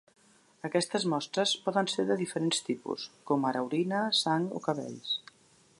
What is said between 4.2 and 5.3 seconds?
sang o cabells.